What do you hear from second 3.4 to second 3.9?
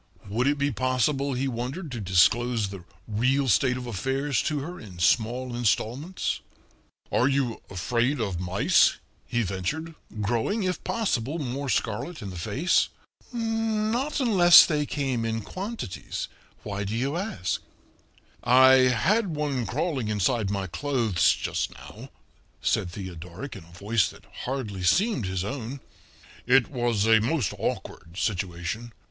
state of